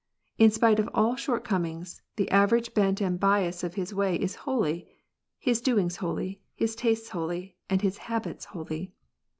[0.39, 4.33] In spite of all short comings, the average bent and bias of his way is
[4.49, 4.89] holy,
[5.37, 8.93] his doings holy, his tastes holy, and his habits holy.